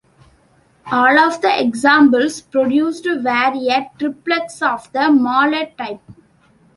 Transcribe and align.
All 0.91 1.19
of 1.19 1.41
the 1.43 1.61
examples 1.63 2.41
produced 2.41 3.05
were 3.05 3.21
a 3.23 3.91
Triplex 3.99 4.59
of 4.63 4.91
the 4.91 5.11
Mallet 5.11 5.77
type. 5.77 6.01